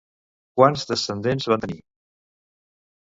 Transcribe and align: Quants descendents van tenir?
Quants 0.59 0.87
descendents 0.93 1.49
van 1.53 1.63
tenir? 1.67 1.77